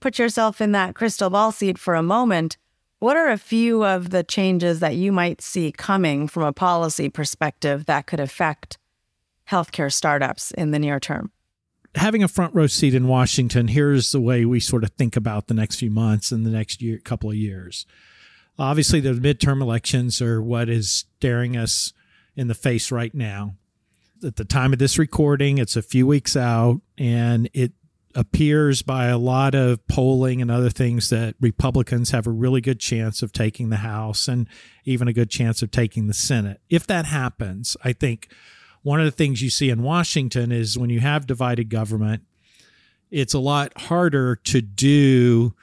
put 0.00 0.18
yourself 0.18 0.60
in 0.60 0.72
that 0.72 0.94
crystal 0.94 1.30
ball 1.30 1.52
seat 1.52 1.78
for 1.78 1.94
a 1.94 2.02
moment, 2.02 2.56
what 3.00 3.16
are 3.16 3.28
a 3.28 3.38
few 3.38 3.84
of 3.84 4.10
the 4.10 4.24
changes 4.24 4.80
that 4.80 4.96
you 4.96 5.12
might 5.12 5.40
see 5.40 5.70
coming 5.70 6.26
from 6.26 6.42
a 6.42 6.52
policy 6.52 7.08
perspective 7.08 7.86
that 7.86 8.06
could 8.06 8.20
affect 8.20 8.78
healthcare 9.48 9.92
startups 9.92 10.50
in 10.52 10.72
the 10.72 10.78
near 10.78 10.98
term? 10.98 11.30
Having 11.94 12.22
a 12.22 12.28
front 12.28 12.54
row 12.54 12.66
seat 12.66 12.94
in 12.94 13.08
Washington, 13.08 13.68
here's 13.68 14.12
the 14.12 14.20
way 14.20 14.44
we 14.44 14.60
sort 14.60 14.84
of 14.84 14.90
think 14.90 15.16
about 15.16 15.46
the 15.46 15.54
next 15.54 15.76
few 15.76 15.90
months 15.90 16.32
and 16.32 16.44
the 16.44 16.50
next 16.50 16.82
year, 16.82 16.98
couple 16.98 17.30
of 17.30 17.36
years. 17.36 17.86
Obviously, 18.58 19.00
the 19.00 19.12
midterm 19.12 19.62
elections 19.62 20.20
are 20.20 20.42
what 20.42 20.68
is 20.68 20.90
staring 20.90 21.56
us 21.56 21.92
in 22.38 22.46
the 22.46 22.54
face 22.54 22.92
right 22.92 23.14
now. 23.14 23.56
At 24.24 24.36
the 24.36 24.44
time 24.44 24.72
of 24.72 24.78
this 24.78 24.96
recording, 24.96 25.58
it's 25.58 25.76
a 25.76 25.82
few 25.82 26.06
weeks 26.06 26.36
out, 26.36 26.80
and 26.96 27.50
it 27.52 27.72
appears 28.14 28.80
by 28.80 29.06
a 29.06 29.18
lot 29.18 29.54
of 29.54 29.86
polling 29.88 30.40
and 30.40 30.50
other 30.50 30.70
things 30.70 31.10
that 31.10 31.34
Republicans 31.40 32.12
have 32.12 32.26
a 32.26 32.30
really 32.30 32.60
good 32.60 32.78
chance 32.78 33.22
of 33.22 33.32
taking 33.32 33.70
the 33.70 33.76
House 33.78 34.28
and 34.28 34.48
even 34.84 35.08
a 35.08 35.12
good 35.12 35.30
chance 35.30 35.62
of 35.62 35.72
taking 35.72 36.06
the 36.06 36.14
Senate. 36.14 36.60
If 36.70 36.86
that 36.86 37.06
happens, 37.06 37.76
I 37.84 37.92
think 37.92 38.32
one 38.82 39.00
of 39.00 39.04
the 39.04 39.12
things 39.12 39.42
you 39.42 39.50
see 39.50 39.68
in 39.68 39.82
Washington 39.82 40.52
is 40.52 40.78
when 40.78 40.90
you 40.90 41.00
have 41.00 41.26
divided 41.26 41.68
government, 41.68 42.22
it's 43.10 43.34
a 43.34 43.40
lot 43.40 43.76
harder 43.82 44.36
to 44.36 44.60
do 44.60 45.54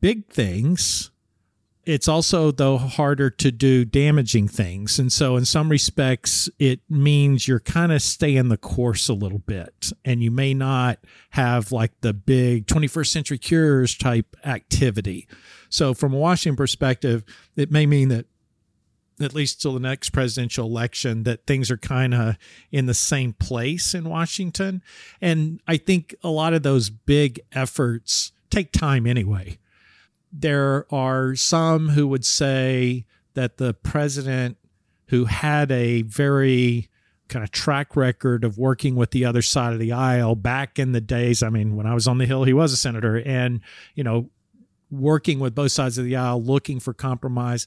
big 0.00 0.26
things 0.28 1.10
it's 1.86 2.08
also 2.08 2.50
though 2.50 2.78
harder 2.78 3.30
to 3.30 3.52
do 3.52 3.84
damaging 3.84 4.48
things. 4.48 4.98
And 4.98 5.12
so 5.12 5.36
in 5.36 5.44
some 5.44 5.68
respects 5.68 6.50
it 6.58 6.80
means 6.90 7.46
you're 7.46 7.60
kind 7.60 7.92
of 7.92 8.02
staying 8.02 8.48
the 8.48 8.56
course 8.56 9.08
a 9.08 9.14
little 9.14 9.38
bit. 9.38 9.92
And 10.04 10.22
you 10.22 10.32
may 10.32 10.52
not 10.52 10.98
have 11.30 11.70
like 11.70 11.92
the 12.00 12.12
big 12.12 12.66
21st 12.66 13.06
century 13.06 13.38
cures 13.38 13.96
type 13.96 14.36
activity. 14.44 15.28
So 15.70 15.94
from 15.94 16.12
a 16.12 16.18
washington 16.18 16.56
perspective 16.56 17.24
it 17.54 17.70
may 17.70 17.86
mean 17.86 18.08
that 18.08 18.26
at 19.18 19.32
least 19.32 19.62
till 19.62 19.72
the 19.72 19.80
next 19.80 20.10
presidential 20.10 20.66
election 20.66 21.22
that 21.22 21.46
things 21.46 21.70
are 21.70 21.78
kind 21.78 22.12
of 22.12 22.36
in 22.70 22.84
the 22.86 22.94
same 22.94 23.32
place 23.32 23.94
in 23.94 24.08
washington. 24.08 24.82
And 25.20 25.60
i 25.68 25.76
think 25.76 26.16
a 26.24 26.30
lot 26.30 26.52
of 26.52 26.64
those 26.64 26.90
big 26.90 27.40
efforts 27.52 28.32
take 28.50 28.72
time 28.72 29.06
anyway 29.06 29.58
there 30.40 30.92
are 30.92 31.34
some 31.34 31.90
who 31.90 32.06
would 32.06 32.24
say 32.24 33.04
that 33.34 33.58
the 33.58 33.74
president 33.74 34.56
who 35.08 35.26
had 35.26 35.70
a 35.70 36.02
very 36.02 36.88
kind 37.28 37.42
of 37.42 37.50
track 37.50 37.96
record 37.96 38.44
of 38.44 38.58
working 38.58 38.94
with 38.94 39.10
the 39.10 39.24
other 39.24 39.42
side 39.42 39.72
of 39.72 39.78
the 39.78 39.92
aisle 39.92 40.36
back 40.36 40.78
in 40.78 40.92
the 40.92 41.00
days 41.00 41.42
i 41.42 41.48
mean 41.48 41.74
when 41.74 41.86
i 41.86 41.92
was 41.92 42.06
on 42.06 42.18
the 42.18 42.26
hill 42.26 42.44
he 42.44 42.52
was 42.52 42.72
a 42.72 42.76
senator 42.76 43.20
and 43.26 43.60
you 43.96 44.04
know 44.04 44.30
working 44.90 45.40
with 45.40 45.52
both 45.52 45.72
sides 45.72 45.98
of 45.98 46.04
the 46.04 46.14
aisle 46.14 46.40
looking 46.40 46.78
for 46.78 46.94
compromise 46.94 47.66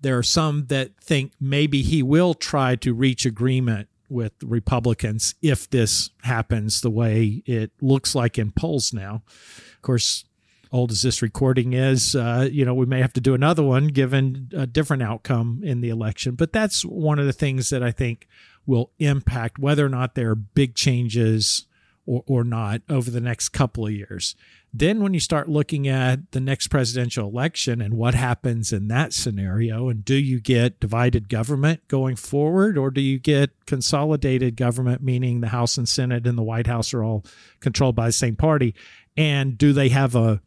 there 0.00 0.16
are 0.16 0.22
some 0.22 0.66
that 0.66 0.90
think 1.00 1.32
maybe 1.40 1.82
he 1.82 2.02
will 2.02 2.34
try 2.34 2.76
to 2.76 2.94
reach 2.94 3.26
agreement 3.26 3.88
with 4.08 4.32
republicans 4.44 5.34
if 5.42 5.68
this 5.70 6.10
happens 6.22 6.82
the 6.82 6.90
way 6.90 7.42
it 7.46 7.72
looks 7.80 8.14
like 8.14 8.38
in 8.38 8.52
polls 8.52 8.92
now. 8.92 9.22
Of 9.74 9.82
course 9.82 10.24
old 10.74 10.90
as 10.90 11.02
this 11.02 11.22
recording 11.22 11.72
is, 11.72 12.16
uh, 12.16 12.48
you 12.50 12.64
know, 12.64 12.74
we 12.74 12.84
may 12.84 13.00
have 13.00 13.12
to 13.12 13.20
do 13.20 13.32
another 13.32 13.62
one 13.62 13.86
given 13.86 14.50
a 14.52 14.66
different 14.66 15.04
outcome 15.04 15.60
in 15.62 15.80
the 15.80 15.88
election. 15.88 16.34
But 16.34 16.52
that's 16.52 16.84
one 16.84 17.20
of 17.20 17.26
the 17.26 17.32
things 17.32 17.70
that 17.70 17.82
I 17.82 17.92
think 17.92 18.26
will 18.66 18.90
impact 18.98 19.60
whether 19.60 19.86
or 19.86 19.88
not 19.88 20.16
there 20.16 20.30
are 20.30 20.34
big 20.34 20.74
changes 20.74 21.66
or, 22.06 22.24
or 22.26 22.42
not 22.42 22.82
over 22.90 23.08
the 23.08 23.20
next 23.20 23.50
couple 23.50 23.86
of 23.86 23.92
years. 23.92 24.34
Then, 24.76 25.00
when 25.00 25.14
you 25.14 25.20
start 25.20 25.48
looking 25.48 25.86
at 25.86 26.32
the 26.32 26.40
next 26.40 26.66
presidential 26.66 27.28
election 27.28 27.80
and 27.80 27.94
what 27.94 28.14
happens 28.14 28.72
in 28.72 28.88
that 28.88 29.12
scenario, 29.12 29.88
and 29.88 30.04
do 30.04 30.16
you 30.16 30.40
get 30.40 30.80
divided 30.80 31.28
government 31.28 31.86
going 31.86 32.16
forward, 32.16 32.76
or 32.76 32.90
do 32.90 33.00
you 33.00 33.20
get 33.20 33.50
consolidated 33.66 34.56
government, 34.56 35.00
meaning 35.00 35.40
the 35.40 35.48
House 35.48 35.78
and 35.78 35.88
Senate 35.88 36.26
and 36.26 36.36
the 36.36 36.42
White 36.42 36.66
House 36.66 36.92
are 36.92 37.04
all 37.04 37.24
controlled 37.60 37.94
by 37.94 38.06
the 38.06 38.12
same 38.12 38.34
party? 38.34 38.74
And 39.16 39.56
do 39.56 39.72
they 39.72 39.90
have 39.90 40.16
a 40.16 40.40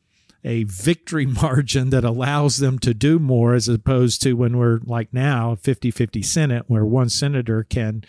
a 0.44 0.64
victory 0.64 1.26
margin 1.42 1.90
that 1.90 2.04
allows 2.04 2.58
them 2.58 2.80
to 2.80 2.94
do 2.94 3.20
more 3.20 3.54
as 3.54 3.68
opposed 3.68 4.22
to 4.24 4.34
when 4.34 4.58
we're 4.58 4.80
like 4.84 5.14
now 5.14 5.56
50 5.56 5.92
50 5.92 6.22
Senate, 6.22 6.64
where 6.68 6.86
one 6.86 7.10
senator 7.10 7.64
can 7.64 8.04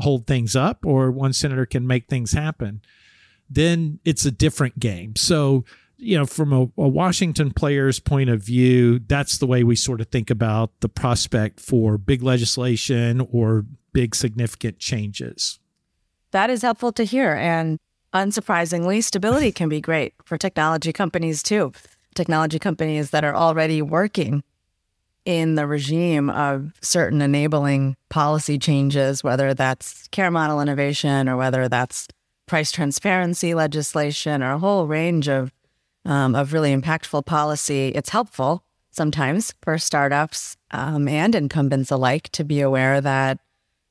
hold 0.00 0.26
things 0.26 0.54
up 0.54 0.84
or 0.84 1.10
one 1.10 1.32
senator 1.32 1.66
can 1.66 1.86
make 1.86 2.08
things 2.08 2.32
happen, 2.32 2.80
then 3.48 3.98
it's 4.04 4.24
a 4.24 4.30
different 4.30 4.78
game. 4.78 5.16
So, 5.16 5.64
you 5.96 6.18
know, 6.18 6.26
from 6.26 6.52
a, 6.52 6.62
a, 6.62 6.88
Washington 6.88 7.52
player's 7.52 8.00
point 8.00 8.28
of 8.28 8.42
view, 8.42 8.98
that's 8.98 9.38
the 9.38 9.46
way 9.46 9.64
we 9.64 9.76
sort 9.76 10.00
of 10.00 10.08
think 10.08 10.30
about 10.30 10.80
the 10.80 10.88
prospect 10.88 11.60
for 11.60 11.96
big 11.96 12.22
legislation 12.22 13.26
or 13.32 13.64
big 13.92 14.14
significant 14.14 14.78
changes. 14.78 15.58
That 16.32 16.50
is 16.50 16.62
helpful 16.62 16.92
to 16.92 17.04
hear. 17.04 17.34
And 17.34 17.78
Unsurprisingly, 18.16 19.04
stability 19.04 19.52
can 19.52 19.68
be 19.68 19.78
great 19.78 20.14
for 20.24 20.38
technology 20.38 20.90
companies 20.90 21.42
too. 21.42 21.70
Technology 22.14 22.58
companies 22.58 23.10
that 23.10 23.24
are 23.24 23.36
already 23.36 23.82
working 23.82 24.42
in 25.26 25.54
the 25.54 25.66
regime 25.66 26.30
of 26.30 26.72
certain 26.80 27.20
enabling 27.20 27.94
policy 28.08 28.58
changes, 28.58 29.22
whether 29.22 29.52
that's 29.52 30.08
care 30.08 30.30
model 30.30 30.62
innovation 30.62 31.28
or 31.28 31.36
whether 31.36 31.68
that's 31.68 32.08
price 32.46 32.72
transparency 32.72 33.52
legislation 33.52 34.42
or 34.42 34.52
a 34.52 34.58
whole 34.58 34.86
range 34.86 35.28
of 35.28 35.52
um, 36.06 36.34
of 36.34 36.54
really 36.54 36.74
impactful 36.74 37.26
policy. 37.26 37.88
It's 37.88 38.08
helpful 38.08 38.64
sometimes 38.92 39.52
for 39.60 39.76
startups 39.76 40.56
um, 40.70 41.06
and 41.06 41.34
incumbents 41.34 41.90
alike 41.90 42.30
to 42.30 42.44
be 42.44 42.62
aware 42.62 43.02
that 43.02 43.40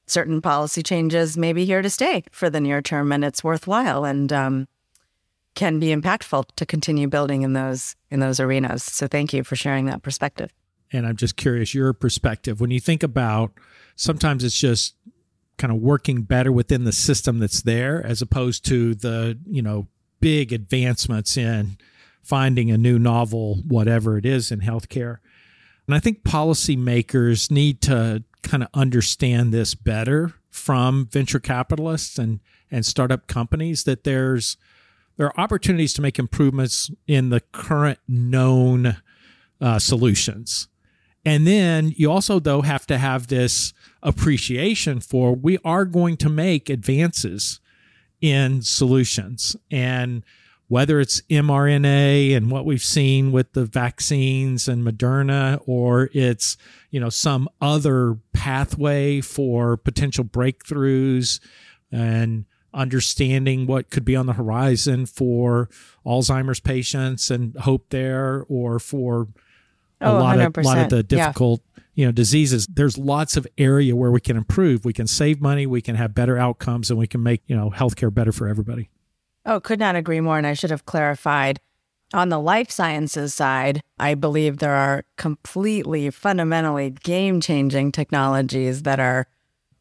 certain 0.07 0.41
policy 0.41 0.83
changes 0.83 1.37
may 1.37 1.53
be 1.53 1.65
here 1.65 1.81
to 1.81 1.89
stay 1.89 2.23
for 2.31 2.49
the 2.49 2.59
near 2.59 2.81
term 2.81 3.11
and 3.11 3.23
it's 3.23 3.43
worthwhile 3.43 4.05
and 4.05 4.31
um, 4.31 4.67
can 5.55 5.79
be 5.79 5.87
impactful 5.87 6.45
to 6.55 6.65
continue 6.65 7.07
building 7.07 7.41
in 7.41 7.53
those 7.53 7.95
in 8.11 8.19
those 8.19 8.39
arenas. 8.39 8.83
So 8.83 9.07
thank 9.07 9.33
you 9.33 9.43
for 9.43 9.55
sharing 9.55 9.85
that 9.85 10.03
perspective. 10.03 10.51
And 10.91 11.07
I'm 11.07 11.15
just 11.15 11.35
curious 11.35 11.73
your 11.73 11.93
perspective 11.93 12.61
when 12.61 12.71
you 12.71 12.79
think 12.79 13.03
about 13.03 13.53
sometimes 13.95 14.43
it's 14.43 14.59
just 14.59 14.95
kind 15.57 15.71
of 15.73 15.79
working 15.79 16.23
better 16.23 16.51
within 16.51 16.83
the 16.83 16.91
system 16.91 17.39
that's 17.39 17.61
there 17.61 18.05
as 18.05 18.21
opposed 18.21 18.65
to 18.65 18.93
the, 18.95 19.39
you 19.45 19.61
know, 19.61 19.87
big 20.19 20.51
advancements 20.51 21.37
in 21.37 21.77
finding 22.21 22.71
a 22.71 22.77
new 22.77 22.99
novel 22.99 23.61
whatever 23.67 24.17
it 24.17 24.25
is 24.25 24.51
in 24.51 24.59
healthcare. 24.59 25.17
And 25.87 25.95
I 25.95 25.99
think 25.99 26.23
policymakers 26.23 27.51
need 27.51 27.81
to 27.83 28.23
kind 28.45 28.63
of 28.63 28.69
understand 28.73 29.53
this 29.53 29.75
better 29.75 30.33
from 30.49 31.07
venture 31.11 31.39
capitalists 31.39 32.17
and 32.17 32.39
and 32.71 32.85
startup 32.85 33.27
companies 33.27 33.83
that 33.83 34.03
there's 34.03 34.57
there 35.17 35.27
are 35.27 35.39
opportunities 35.39 35.93
to 35.93 36.01
make 36.01 36.19
improvements 36.19 36.91
in 37.07 37.29
the 37.29 37.39
current 37.51 37.99
known 38.07 38.97
uh, 39.61 39.79
solutions. 39.79 40.67
And 41.23 41.47
then 41.47 41.93
you 41.95 42.11
also 42.11 42.39
though 42.39 42.61
have 42.61 42.85
to 42.87 42.97
have 42.97 43.27
this 43.27 43.73
appreciation 44.03 44.99
for 44.99 45.33
we 45.33 45.57
are 45.65 45.85
going 45.85 46.17
to 46.17 46.29
make 46.29 46.69
advances 46.69 47.59
in 48.21 48.61
solutions 48.61 49.55
and 49.71 50.23
whether 50.67 50.99
it's 50.99 51.21
mRNA 51.29 52.35
and 52.35 52.49
what 52.49 52.65
we've 52.65 52.83
seen 52.83 53.31
with 53.31 53.53
the 53.53 53.65
vaccines 53.65 54.67
and 54.67 54.85
Moderna, 54.85 55.61
or 55.65 56.09
it's 56.13 56.57
you 56.89 56.99
know 56.99 57.09
some 57.09 57.47
other 57.61 58.17
pathway 58.33 59.21
for 59.21 59.77
potential 59.77 60.23
breakthroughs 60.23 61.39
and 61.91 62.45
understanding 62.73 63.67
what 63.67 63.89
could 63.89 64.03
be 64.03 64.15
on 64.15 64.25
the 64.25 64.33
horizon 64.33 65.05
for 65.05 65.69
Alzheimer's 66.05 66.59
patients 66.59 67.31
and 67.31 67.55
hope 67.57 67.89
there, 67.89 68.45
or 68.49 68.79
for 68.79 69.27
a 70.01 70.09
oh, 70.09 70.19
lot 70.19 70.37
100%. 70.37 70.57
of 70.57 70.65
lot 70.65 70.77
of 70.79 70.89
the 70.89 71.03
difficult 71.03 71.61
yeah. 71.75 71.83
you 71.93 72.05
know 72.07 72.11
diseases. 72.11 72.67
There's 72.67 72.97
lots 72.97 73.37
of 73.37 73.47
area 73.57 73.95
where 73.95 74.11
we 74.11 74.19
can 74.19 74.35
improve. 74.35 74.83
We 74.83 74.93
can 74.93 75.07
save 75.07 75.41
money. 75.41 75.67
We 75.67 75.81
can 75.81 75.95
have 75.95 76.15
better 76.15 76.37
outcomes, 76.37 76.89
and 76.89 76.97
we 76.97 77.07
can 77.07 77.21
make 77.21 77.43
you 77.45 77.55
know 77.55 77.69
healthcare 77.69 78.13
better 78.13 78.31
for 78.31 78.47
everybody. 78.47 78.89
Oh, 79.45 79.59
could 79.59 79.79
not 79.79 79.95
agree 79.95 80.21
more. 80.21 80.37
And 80.37 80.47
I 80.47 80.53
should 80.53 80.71
have 80.71 80.85
clarified 80.85 81.59
on 82.13 82.29
the 82.29 82.39
life 82.39 82.71
sciences 82.71 83.33
side, 83.33 83.81
I 83.99 84.13
believe 84.13 84.57
there 84.57 84.75
are 84.75 85.03
completely 85.17 86.09
fundamentally 86.09 86.91
game 86.91 87.41
changing 87.41 87.91
technologies 87.91 88.83
that 88.83 88.99
are 88.99 89.27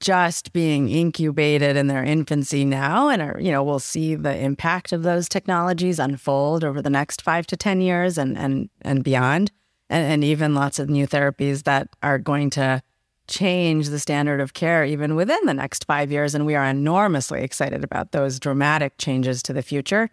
just 0.01 0.53
being 0.53 0.89
incubated 0.89 1.77
in 1.77 1.87
their 1.87 2.03
infancy 2.03 2.65
now 2.65 3.09
and 3.09 3.23
are, 3.23 3.39
you 3.41 3.51
know 3.51 3.63
we'll 3.63 3.79
see 3.79 4.15
the 4.15 4.37
impact 4.37 4.93
of 4.93 5.03
those 5.03 5.29
technologies 5.29 5.99
unfold 5.99 6.65
over 6.65 6.83
the 6.83 6.91
next 6.91 7.23
5 7.23 7.47
to 7.47 7.57
10 7.57 7.81
years 7.81 8.19
and 8.19 8.37
and 8.37 8.69
and 8.83 9.03
beyond 9.05 9.51
and, 9.89 10.05
and 10.13 10.25
even 10.25 10.55
lots 10.55 10.79
of 10.79 10.91
new 10.91 11.07
therapies 11.07 11.63
that 11.63 11.89
are 12.03 12.19
going 12.19 12.51
to 12.51 12.83
change 13.27 13.89
the 13.89 13.99
standard 13.99 14.41
of 14.41 14.55
care 14.55 14.85
even 14.85 15.15
within 15.15 15.41
the 15.45 15.55
next 15.55 15.87
5 15.87 16.13
years 16.13 16.35
and 16.35 16.47
we 16.47 16.55
are 16.55 16.65
enormously 16.65 17.43
excited 17.43 17.83
about 17.83 18.13
those 18.13 18.39
dramatic 18.39 18.99
changes 18.99 19.43
to 19.43 19.53
the 19.53 19.63
future. 19.63 20.11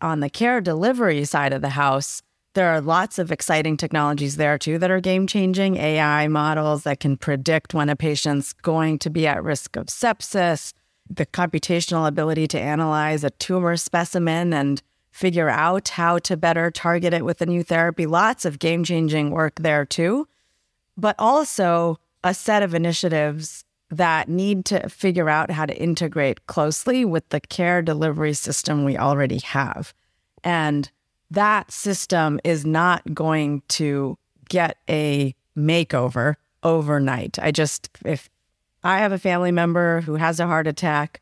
On 0.00 0.20
the 0.20 0.30
care 0.30 0.60
delivery 0.60 1.24
side 1.24 1.52
of 1.52 1.62
the 1.62 1.70
house 1.70 2.22
there 2.54 2.68
are 2.68 2.80
lots 2.80 3.18
of 3.18 3.32
exciting 3.32 3.76
technologies 3.76 4.36
there 4.36 4.58
too 4.58 4.78
that 4.78 4.90
are 4.90 5.00
game 5.00 5.26
changing 5.26 5.76
AI 5.76 6.28
models 6.28 6.82
that 6.82 7.00
can 7.00 7.16
predict 7.16 7.72
when 7.72 7.88
a 7.88 7.96
patient's 7.96 8.52
going 8.52 8.98
to 8.98 9.10
be 9.10 9.26
at 9.26 9.42
risk 9.42 9.76
of 9.76 9.86
sepsis, 9.86 10.74
the 11.08 11.26
computational 11.26 12.06
ability 12.06 12.46
to 12.48 12.60
analyze 12.60 13.24
a 13.24 13.30
tumor 13.30 13.76
specimen 13.76 14.52
and 14.52 14.82
figure 15.10 15.48
out 15.48 15.88
how 15.90 16.18
to 16.18 16.36
better 16.36 16.70
target 16.70 17.12
it 17.14 17.24
with 17.24 17.40
a 17.40 17.46
new 17.46 17.62
therapy. 17.62 18.06
Lots 18.06 18.44
of 18.44 18.58
game 18.58 18.84
changing 18.84 19.30
work 19.30 19.56
there 19.60 19.84
too, 19.84 20.26
but 20.96 21.14
also 21.18 21.98
a 22.24 22.34
set 22.34 22.62
of 22.62 22.74
initiatives 22.74 23.64
that 23.90 24.28
need 24.28 24.64
to 24.64 24.88
figure 24.88 25.28
out 25.28 25.50
how 25.50 25.66
to 25.66 25.76
integrate 25.76 26.46
closely 26.46 27.04
with 27.04 27.28
the 27.28 27.40
care 27.40 27.82
delivery 27.82 28.32
system 28.32 28.84
we 28.84 28.96
already 28.96 29.38
have. 29.40 29.92
And 30.42 30.90
that 31.30 31.70
system 31.70 32.40
is 32.42 32.64
not 32.64 33.14
going 33.14 33.62
to 33.68 34.16
get 34.48 34.78
a 34.88 35.34
makeover 35.56 36.36
overnight. 36.62 37.38
I 37.38 37.50
just, 37.50 37.90
if 38.04 38.30
I 38.82 38.98
have 38.98 39.12
a 39.12 39.18
family 39.18 39.52
member 39.52 40.00
who 40.02 40.16
has 40.16 40.40
a 40.40 40.46
heart 40.46 40.66
attack 40.66 41.20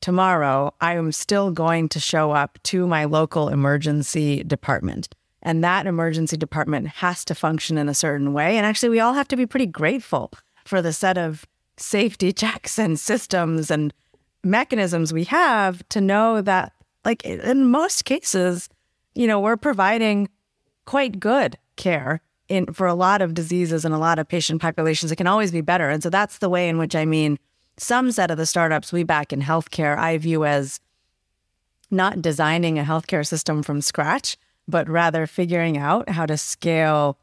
tomorrow, 0.00 0.74
I 0.80 0.96
am 0.96 1.12
still 1.12 1.50
going 1.50 1.88
to 1.90 2.00
show 2.00 2.32
up 2.32 2.58
to 2.64 2.86
my 2.86 3.04
local 3.04 3.48
emergency 3.48 4.44
department. 4.44 5.08
And 5.46 5.62
that 5.62 5.86
emergency 5.86 6.36
department 6.36 6.88
has 6.88 7.24
to 7.26 7.34
function 7.34 7.78
in 7.78 7.88
a 7.88 7.94
certain 7.94 8.32
way. 8.32 8.56
And 8.56 8.66
actually, 8.66 8.88
we 8.88 8.98
all 8.98 9.14
have 9.14 9.28
to 9.28 9.36
be 9.36 9.46
pretty 9.46 9.66
grateful 9.66 10.32
for 10.64 10.82
the 10.82 10.92
set 10.92 11.16
of 11.16 11.46
safety 11.76 12.32
checks 12.42 12.80
and 12.80 12.98
systems 12.98 13.70
and 13.70 13.94
mechanisms 14.42 15.12
we 15.12 15.24
have 15.24 15.88
to 15.90 16.00
know 16.00 16.40
that, 16.40 16.72
like, 17.04 17.24
in 17.24 17.70
most 17.70 18.04
cases, 18.04 18.68
you 19.14 19.28
know, 19.28 19.38
we're 19.38 19.56
providing 19.56 20.28
quite 20.84 21.20
good 21.20 21.56
care 21.76 22.20
in 22.48 22.66
for 22.72 22.88
a 22.88 22.94
lot 22.94 23.22
of 23.22 23.32
diseases 23.32 23.84
and 23.84 23.94
a 23.94 23.98
lot 23.98 24.18
of 24.18 24.26
patient 24.26 24.60
populations. 24.60 25.12
It 25.12 25.16
can 25.16 25.26
always 25.28 25.52
be 25.52 25.60
better. 25.60 25.90
And 25.90 26.02
so 26.02 26.10
that's 26.10 26.38
the 26.38 26.48
way 26.48 26.68
in 26.68 26.76
which 26.76 26.96
I 26.96 27.04
mean 27.04 27.38
some 27.76 28.10
set 28.10 28.32
of 28.32 28.36
the 28.36 28.46
startups 28.46 28.92
we 28.92 29.04
back 29.04 29.32
in 29.32 29.42
healthcare 29.42 29.96
I 29.96 30.18
view 30.18 30.44
as 30.44 30.80
not 31.88 32.20
designing 32.20 32.80
a 32.80 32.84
healthcare 32.84 33.24
system 33.24 33.62
from 33.62 33.80
scratch, 33.80 34.36
but 34.68 34.88
rather 34.88 35.26
figuring 35.26 35.76
out 35.78 36.08
how 36.10 36.26
to 36.26 36.36
scale 36.36 37.18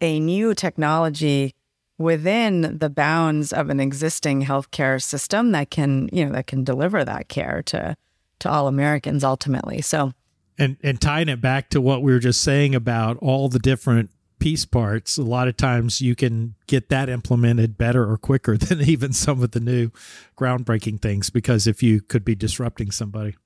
a 0.00 0.18
new 0.18 0.54
technology 0.54 1.54
within 1.98 2.78
the 2.78 2.88
bounds 2.88 3.52
of 3.52 3.68
an 3.68 3.78
existing 3.78 4.44
healthcare 4.44 5.02
system 5.02 5.52
that 5.52 5.70
can, 5.70 6.08
you 6.12 6.24
know, 6.24 6.32
that 6.32 6.46
can 6.46 6.64
deliver 6.64 7.04
that 7.04 7.28
care 7.28 7.62
to 7.62 7.96
to 8.38 8.50
all 8.50 8.66
Americans 8.66 9.22
ultimately. 9.22 9.82
So 9.82 10.12
and 10.58 10.76
and 10.82 11.00
tying 11.00 11.28
it 11.28 11.40
back 11.40 11.70
to 11.70 11.80
what 11.80 12.02
we 12.02 12.12
were 12.12 12.18
just 12.18 12.40
saying 12.40 12.74
about 12.74 13.18
all 13.18 13.48
the 13.48 13.58
different 13.58 14.10
piece 14.38 14.64
parts 14.64 15.18
a 15.18 15.22
lot 15.22 15.46
of 15.46 15.56
times 15.56 16.00
you 16.00 16.16
can 16.16 16.54
get 16.66 16.88
that 16.88 17.10
implemented 17.10 17.76
better 17.76 18.10
or 18.10 18.16
quicker 18.16 18.56
than 18.56 18.80
even 18.80 19.12
some 19.12 19.42
of 19.42 19.50
the 19.50 19.60
new 19.60 19.90
groundbreaking 20.36 21.00
things 21.00 21.28
because 21.28 21.66
if 21.66 21.82
you 21.82 22.00
could 22.00 22.24
be 22.24 22.34
disrupting 22.34 22.90
somebody 22.90 23.36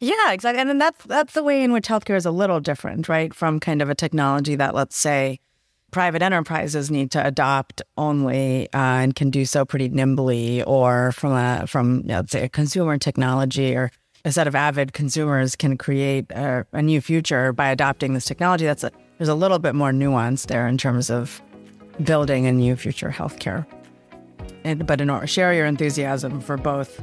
yeah 0.00 0.32
exactly 0.32 0.60
and 0.60 0.68
then 0.68 0.78
that's 0.78 1.04
that's 1.04 1.34
the 1.34 1.42
way 1.42 1.62
in 1.62 1.72
which 1.72 1.86
healthcare 1.86 2.16
is 2.16 2.26
a 2.26 2.30
little 2.30 2.60
different 2.60 3.08
right 3.08 3.32
from 3.32 3.60
kind 3.60 3.80
of 3.80 3.88
a 3.88 3.94
technology 3.94 4.56
that 4.56 4.74
let's 4.74 4.96
say 4.96 5.38
private 5.90 6.22
enterprises 6.22 6.90
need 6.90 7.10
to 7.10 7.24
adopt 7.24 7.82
only 7.96 8.72
uh, 8.72 8.78
and 8.78 9.14
can 9.14 9.30
do 9.30 9.44
so 9.44 9.64
pretty 9.64 9.88
nimbly 9.88 10.62
or 10.64 11.12
from 11.12 11.32
a 11.32 11.66
from 11.66 11.98
you 11.98 12.08
know, 12.08 12.16
let's 12.16 12.32
say 12.32 12.44
a 12.44 12.48
consumer 12.48 12.98
technology 12.98 13.74
or 13.74 13.90
a 14.24 14.32
set 14.32 14.46
of 14.46 14.54
avid 14.54 14.92
consumers 14.92 15.56
can 15.56 15.76
create 15.78 16.30
a, 16.32 16.66
a 16.72 16.82
new 16.82 17.00
future 17.00 17.52
by 17.52 17.68
adopting 17.68 18.14
this 18.14 18.24
technology. 18.24 18.66
That's 18.66 18.84
a, 18.84 18.92
there's 19.18 19.28
a 19.28 19.34
little 19.34 19.58
bit 19.58 19.74
more 19.74 19.92
nuance 19.92 20.46
there 20.46 20.66
in 20.66 20.76
terms 20.76 21.10
of 21.10 21.40
building 22.04 22.46
a 22.46 22.52
new 22.52 22.76
future 22.76 23.10
healthcare. 23.10 23.66
And, 24.64 24.86
but 24.86 25.00
in 25.00 25.26
share 25.26 25.54
your 25.54 25.66
enthusiasm 25.66 26.40
for 26.40 26.56
both 26.58 27.00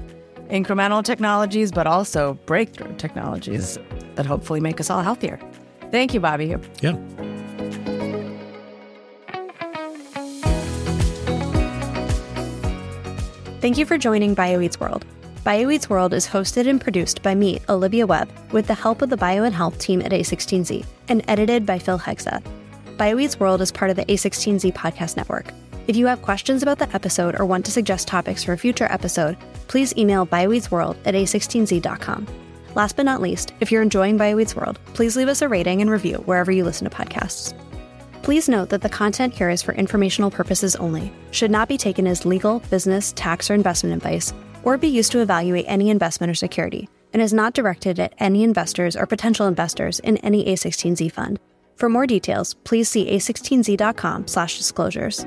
incremental 0.50 1.04
technologies, 1.04 1.72
but 1.72 1.88
also 1.88 2.34
breakthrough 2.46 2.96
technologies 2.96 3.78
that 4.16 4.26
hopefully 4.26 4.60
make 4.60 4.80
us 4.80 4.90
all 4.90 5.02
healthier. 5.02 5.40
Thank 5.92 6.14
you, 6.14 6.20
Bobby. 6.20 6.56
Yeah. 6.82 6.98
Thank 13.60 13.78
you 13.78 13.86
for 13.86 13.98
joining 13.98 14.36
BioEats 14.36 14.80
World. 14.80 15.06
BioEats 15.44 15.90
World 15.90 16.14
is 16.14 16.28
hosted 16.28 16.68
and 16.68 16.80
produced 16.80 17.24
by 17.24 17.34
me, 17.34 17.60
Olivia 17.70 18.06
Webb, 18.06 18.30
with 18.52 18.68
the 18.68 18.74
help 18.74 19.02
of 19.02 19.10
the 19.10 19.18
Bio 19.18 19.44
and 19.44 19.56
Health 19.56 19.80
team 19.80 20.02
at 20.02 20.12
A16Z, 20.12 20.86
and 21.08 21.24
edited 21.28 21.66
by 21.66 21.80
Phil 21.80 21.98
Hexa. 21.98 22.44
BioEats 22.98 23.40
World 23.40 23.62
is 23.62 23.72
part 23.72 23.90
of 23.90 23.98
the 23.98 24.06
A16Z 24.06 24.74
podcast 24.74 25.18
network. 25.18 25.54
If 25.88 25.96
you 25.96 26.06
have 26.08 26.22
questions 26.22 26.64
about 26.64 26.80
the 26.80 26.94
episode 26.94 27.40
or 27.40 27.46
want 27.46 27.64
to 27.66 27.72
suggest 27.72 28.10
topics 28.10 28.44
for 28.44 28.52
a 28.52 28.58
future 28.58 28.92
episode, 28.92 29.38
please 29.70 29.98
email 29.98 30.28
bioeatsworld 30.28 30.98
at 31.06 31.14
a16z.com. 31.14 32.28
Last 32.76 32.98
but 32.98 33.06
not 33.06 33.22
least, 33.22 33.54
if 33.62 33.72
you're 33.72 33.82
enjoying 33.82 34.20
BioEats 34.20 34.54
World, 34.54 34.80
please 34.94 35.16
leave 35.16 35.30
us 35.30 35.42
a 35.42 35.48
rating 35.48 35.82
and 35.82 35.90
review 35.90 36.18
wherever 36.26 36.52
you 36.52 36.66
listen 36.66 36.90
to 36.90 36.96
podcasts. 36.96 37.54
Please 38.22 38.50
note 38.50 38.68
that 38.70 38.82
the 38.82 38.90
content 38.90 39.34
here 39.34 39.50
is 39.50 39.64
for 39.64 39.74
informational 39.76 40.30
purposes 40.30 40.76
only, 40.76 41.14
should 41.32 41.52
not 41.52 41.70
be 41.70 41.78
taken 41.78 42.06
as 42.06 42.26
legal, 42.26 42.60
business, 42.70 43.14
tax, 43.14 43.50
or 43.50 43.54
investment 43.54 43.96
advice, 43.96 44.34
or 44.64 44.78
be 44.78 44.90
used 44.90 45.14
to 45.14 45.22
evaluate 45.22 45.64
any 45.70 45.90
investment 45.90 46.30
or 46.30 46.36
security, 46.36 46.90
and 47.14 47.22
is 47.22 47.32
not 47.32 47.54
directed 47.54 47.98
at 47.98 48.14
any 48.18 48.44
investors 48.44 48.98
or 48.98 49.06
potential 49.06 49.48
investors 49.48 50.02
in 50.02 50.18
any 50.18 50.54
A16Z 50.54 51.14
fund. 51.14 51.40
For 51.78 51.88
more 51.88 52.06
details, 52.06 52.56
please 52.66 52.90
see 52.90 53.10
a16z.com/disclosures. 53.10 55.26